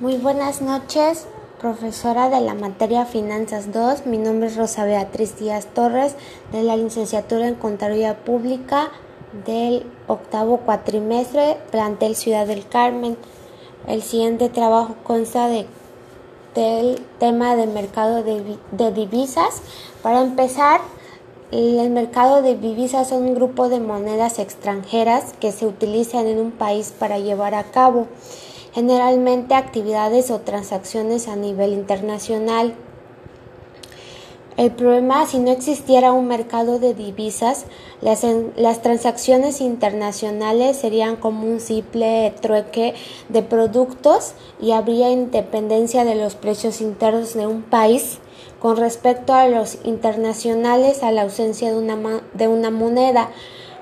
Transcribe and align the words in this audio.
Muy 0.00 0.16
buenas 0.16 0.62
noches, 0.62 1.26
profesora 1.60 2.30
de 2.30 2.40
la 2.40 2.54
materia 2.54 3.04
Finanzas 3.04 3.70
2. 3.70 4.06
Mi 4.06 4.16
nombre 4.16 4.48
es 4.48 4.56
Rosa 4.56 4.86
Beatriz 4.86 5.38
Díaz 5.38 5.66
Torres, 5.74 6.14
de 6.52 6.62
la 6.62 6.74
licenciatura 6.74 7.46
en 7.46 7.54
Contaduría 7.54 8.16
Pública 8.24 8.88
del 9.44 9.84
octavo 10.06 10.60
cuatrimestre, 10.60 11.58
plantel 11.70 12.16
Ciudad 12.16 12.46
del 12.46 12.66
Carmen. 12.66 13.18
El 13.86 14.00
siguiente 14.00 14.48
trabajo 14.48 14.94
consta 15.04 15.48
de, 15.48 15.66
del 16.54 17.04
tema 17.18 17.54
de 17.54 17.66
mercado 17.66 18.22
de, 18.22 18.56
de 18.72 18.92
divisas. 18.92 19.60
Para 20.02 20.22
empezar, 20.22 20.80
el 21.50 21.90
mercado 21.90 22.40
de 22.40 22.56
divisas 22.56 23.10
son 23.10 23.24
un 23.24 23.34
grupo 23.34 23.68
de 23.68 23.80
monedas 23.80 24.38
extranjeras 24.38 25.34
que 25.40 25.52
se 25.52 25.66
utilizan 25.66 26.26
en 26.26 26.38
un 26.38 26.52
país 26.52 26.90
para 26.98 27.18
llevar 27.18 27.54
a 27.54 27.64
cabo 27.64 28.06
generalmente 28.72 29.54
actividades 29.54 30.30
o 30.30 30.40
transacciones 30.40 31.28
a 31.28 31.36
nivel 31.36 31.72
internacional. 31.72 32.74
El 34.56 34.72
problema, 34.72 35.24
si 35.26 35.38
no 35.38 35.52
existiera 35.52 36.12
un 36.12 36.28
mercado 36.28 36.78
de 36.78 36.92
divisas, 36.92 37.64
las, 38.02 38.26
las, 38.56 38.82
transacciones 38.82 39.60
internacionales 39.60 40.76
serían 40.76 41.16
como 41.16 41.46
un 41.46 41.60
simple 41.60 42.34
trueque 42.42 42.94
de 43.30 43.42
productos 43.42 44.34
y 44.60 44.72
habría 44.72 45.10
independencia 45.10 46.04
de 46.04 46.14
los 46.14 46.34
precios 46.34 46.82
internos 46.82 47.32
de 47.32 47.46
un 47.46 47.62
país 47.62 48.18
con 48.58 48.76
respecto 48.76 49.32
a 49.32 49.48
los 49.48 49.78
internacionales 49.84 51.02
a 51.02 51.10
la 51.10 51.22
ausencia 51.22 51.72
de 51.72 51.78
una, 51.78 52.20
de 52.34 52.48
una 52.48 52.70
moneda 52.70 53.30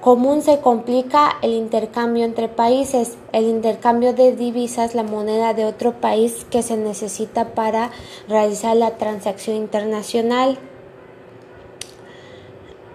común 0.00 0.42
se 0.42 0.60
complica 0.60 1.36
el 1.42 1.52
intercambio 1.52 2.24
entre 2.24 2.48
países, 2.48 3.16
el 3.32 3.44
intercambio 3.44 4.14
de 4.14 4.34
divisas, 4.34 4.94
la 4.94 5.02
moneda 5.02 5.54
de 5.54 5.64
otro 5.64 6.00
país 6.00 6.46
que 6.50 6.62
se 6.62 6.76
necesita 6.76 7.54
para 7.54 7.90
realizar 8.28 8.76
la 8.76 8.96
transacción 8.96 9.56
internacional. 9.56 10.58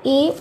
Y 0.04 0.34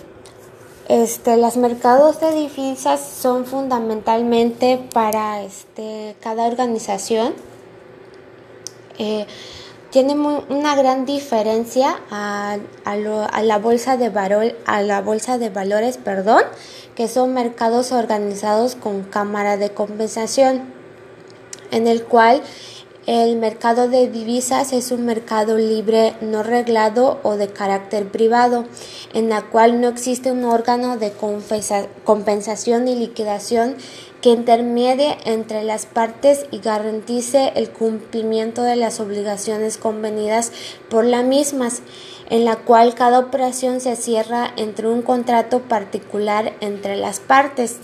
este, 0.87 1.37
los 1.37 1.57
mercados 1.57 2.19
de 2.19 2.31
divisas 2.31 2.99
son 2.99 3.45
fundamentalmente 3.45 4.79
para 4.93 5.41
este, 5.43 6.15
cada 6.19 6.47
organización. 6.47 7.33
Eh, 8.97 9.25
tiene 9.95 10.13
una 10.13 10.75
gran 10.75 11.05
diferencia 11.05 12.01
a, 12.11 12.57
la 13.41 13.57
bolsa 13.59 13.95
de 13.95 14.11
a 14.65 14.81
la 14.81 15.01
bolsa 15.01 15.37
de 15.37 15.49
valores, 15.49 15.95
perdón, 15.95 16.41
que 16.95 17.07
son 17.07 17.33
mercados 17.33 17.93
organizados 17.93 18.75
con 18.75 19.03
cámara 19.03 19.55
de 19.55 19.69
compensación, 19.69 20.63
en 21.71 21.87
el 21.87 22.03
cual 22.03 22.41
el 23.07 23.37
mercado 23.37 23.87
de 23.87 24.09
divisas 24.09 24.73
es 24.73 24.91
un 24.91 25.05
mercado 25.05 25.57
libre, 25.57 26.15
no 26.19 26.43
reglado 26.43 27.21
o 27.23 27.37
de 27.37 27.47
carácter 27.47 28.09
privado, 28.09 28.65
en 29.13 29.29
la 29.29 29.43
cual 29.43 29.79
no 29.79 29.87
existe 29.87 30.29
un 30.29 30.43
órgano 30.43 30.97
de 30.97 31.13
compensación 32.03 32.89
y 32.89 32.95
liquidación 32.95 33.77
que 34.25 34.31
intermedie 34.31 35.19
entre 35.25 35.63
las 35.63 35.85
partes 35.85 36.47
y 36.49 36.57
garantice 36.57 37.53
el 37.55 37.69
cumplimiento 37.69 38.63
de 38.63 38.75
las 38.75 38.99
obligaciones 38.99 39.77
convenidas 39.77 40.51
por 40.89 41.05
las 41.05 41.23
mismas, 41.23 41.83
en 42.31 42.43
la 42.43 42.55
cual 42.55 42.95
cada 42.95 43.19
operación 43.19 43.81
se 43.81 43.95
cierra 43.95 44.51
entre 44.57 44.87
un 44.87 45.03
contrato 45.03 45.61
particular 45.61 46.53
entre 46.59 46.95
las 46.95 47.19
partes. 47.19 47.77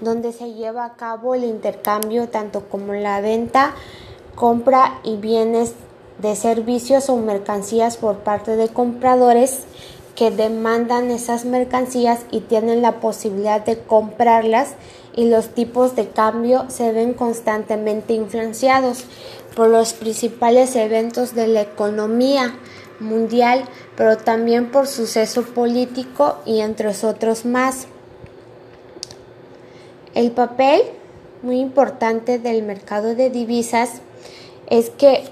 Donde 0.00 0.32
se 0.32 0.52
lleva 0.52 0.84
a 0.84 0.94
cabo 0.94 1.34
el 1.34 1.44
intercambio 1.44 2.28
tanto 2.28 2.68
como 2.68 2.92
la 2.94 3.20
venta, 3.20 3.74
compra 4.34 5.00
y 5.02 5.16
bienes 5.16 5.74
de 6.18 6.36
servicios 6.36 7.08
o 7.08 7.16
mercancías 7.16 7.96
por 7.96 8.18
parte 8.18 8.56
de 8.56 8.68
compradores 8.68 9.60
que 10.14 10.30
demandan 10.30 11.10
esas 11.10 11.44
mercancías 11.44 12.20
y 12.30 12.40
tienen 12.40 12.82
la 12.82 13.00
posibilidad 13.00 13.64
de 13.64 13.78
comprarlas 13.78 14.74
y 15.14 15.28
los 15.28 15.48
tipos 15.54 15.96
de 15.96 16.08
cambio 16.08 16.66
se 16.68 16.92
ven 16.92 17.14
constantemente 17.14 18.12
influenciados 18.12 19.04
por 19.56 19.68
los 19.68 19.92
principales 19.92 20.76
eventos 20.76 21.34
de 21.34 21.46
la 21.48 21.62
economía 21.62 22.54
mundial, 23.00 23.64
pero 23.96 24.18
también 24.18 24.70
por 24.70 24.86
suceso 24.86 25.42
político 25.42 26.36
y 26.44 26.60
entre 26.60 26.88
otros 27.02 27.44
más. 27.44 27.86
El 30.14 30.32
papel 30.32 30.82
muy 31.42 31.60
importante 31.60 32.38
del 32.38 32.62
mercado 32.62 33.14
de 33.14 33.30
divisas 33.30 34.02
es 34.68 34.90
que 34.90 35.24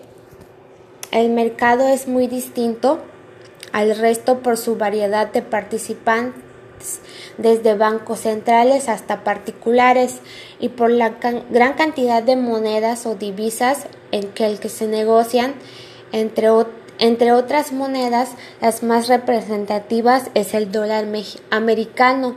el 1.10 1.30
mercado 1.30 1.88
es 1.88 2.06
muy 2.06 2.28
distinto 2.28 2.98
al 3.72 3.96
resto 3.96 4.38
por 4.38 4.56
su 4.56 4.76
variedad 4.76 5.32
de 5.32 5.42
participantes, 5.42 7.00
desde 7.38 7.74
bancos 7.74 8.20
centrales 8.20 8.88
hasta 8.88 9.24
particulares, 9.24 10.18
y 10.60 10.68
por 10.68 10.90
la 10.90 11.18
gran 11.50 11.74
cantidad 11.74 12.22
de 12.22 12.36
monedas 12.36 13.04
o 13.04 13.16
divisas 13.16 13.86
en 14.12 14.28
que 14.28 14.46
el 14.46 14.60
que 14.60 14.68
se 14.68 14.86
negocian, 14.86 15.54
entre, 16.12 16.48
entre 16.98 17.32
otras 17.32 17.72
monedas, 17.72 18.30
las 18.60 18.82
más 18.82 19.08
representativas 19.08 20.30
es 20.34 20.54
el 20.54 20.70
dólar 20.70 21.04
americano 21.50 22.36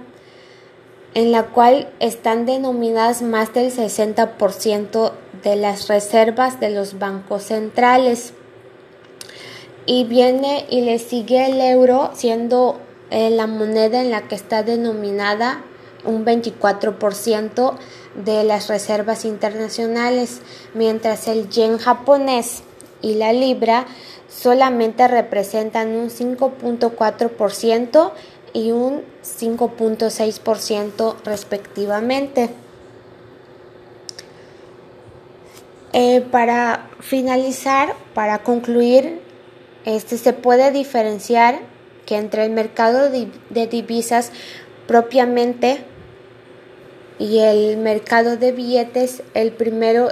en 1.13 1.31
la 1.31 1.47
cual 1.47 1.89
están 1.99 2.45
denominadas 2.45 3.21
más 3.21 3.53
del 3.53 3.71
60% 3.71 5.11
de 5.43 5.55
las 5.55 5.87
reservas 5.87 6.59
de 6.59 6.69
los 6.69 6.99
bancos 6.99 7.43
centrales. 7.43 8.33
Y 9.85 10.05
viene 10.05 10.65
y 10.69 10.81
le 10.81 10.99
sigue 10.99 11.47
el 11.47 11.59
euro 11.59 12.11
siendo 12.13 12.79
eh, 13.09 13.29
la 13.29 13.47
moneda 13.47 14.01
en 14.01 14.11
la 14.11 14.27
que 14.27 14.35
está 14.35 14.63
denominada 14.63 15.63
un 16.05 16.25
24% 16.25 17.73
de 18.15 18.43
las 18.43 18.67
reservas 18.67 19.25
internacionales, 19.25 20.41
mientras 20.73 21.27
el 21.27 21.49
yen 21.49 21.77
japonés 21.77 22.63
y 23.01 23.15
la 23.15 23.33
libra 23.33 23.85
solamente 24.29 25.07
representan 25.07 25.89
un 25.89 26.09
5.4% 26.09 28.11
y 28.53 28.71
un 28.71 29.03
5.6% 29.23 31.15
respectivamente. 31.23 32.49
Eh, 35.93 36.21
para 36.31 36.89
finalizar, 36.99 37.95
para 38.13 38.43
concluir, 38.43 39.19
este, 39.85 40.17
se 40.17 40.33
puede 40.33 40.71
diferenciar 40.71 41.59
que 42.05 42.17
entre 42.17 42.45
el 42.45 42.51
mercado 42.51 43.09
de 43.09 43.67
divisas 43.67 44.31
propiamente 44.87 45.85
y 47.19 47.39
el 47.39 47.77
mercado 47.77 48.35
de 48.35 48.51
billetes, 48.51 49.21
el 49.33 49.51
primero 49.51 50.09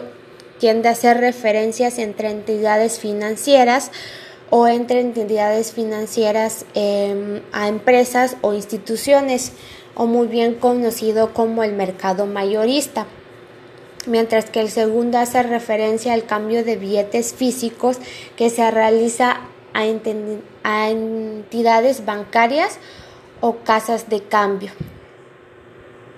tiende 0.59 0.89
a 0.89 0.91
hacer 0.91 1.17
referencias 1.17 1.97
entre 1.97 2.29
entidades 2.29 2.99
financieras, 2.99 3.91
o 4.49 4.67
entre 4.67 5.01
entidades 5.01 5.71
financieras 5.71 6.65
em, 6.73 7.41
a 7.51 7.67
empresas 7.67 8.37
o 8.41 8.53
instituciones, 8.53 9.53
o 9.95 10.07
muy 10.07 10.27
bien 10.27 10.55
conocido 10.55 11.33
como 11.33 11.63
el 11.63 11.73
mercado 11.73 12.25
mayorista. 12.25 13.05
Mientras 14.07 14.49
que 14.49 14.61
el 14.61 14.69
segundo 14.69 15.17
hace 15.17 15.43
referencia 15.43 16.13
al 16.13 16.25
cambio 16.25 16.63
de 16.63 16.77
billetes 16.77 17.33
físicos 17.33 17.97
que 18.35 18.49
se 18.49 18.71
realiza 18.71 19.41
a, 19.73 19.81
a 20.63 20.89
entidades 20.89 22.05
bancarias 22.05 22.79
o 23.41 23.57
casas 23.57 24.09
de 24.09 24.23
cambio. 24.23 24.71